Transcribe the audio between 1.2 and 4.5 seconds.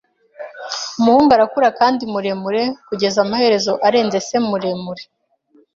arakura kandi muremure, kugeza amaherezo arenze se